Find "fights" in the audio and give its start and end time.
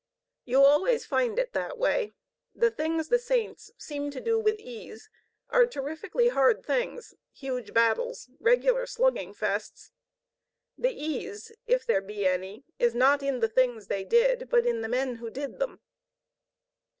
9.35-9.91